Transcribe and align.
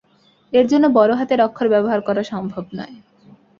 এর 0.53 0.65
জন্য 0.67 0.85
বড় 0.89 1.11
হাতের 1.15 1.39
অক্ষর 1.41 1.67
ব্যবহার 1.69 1.99
করা 2.01 2.23
সম্ভব 2.23 2.63
নয়। 2.73 2.95